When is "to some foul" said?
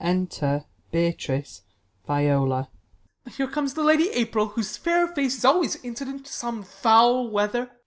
6.25-7.29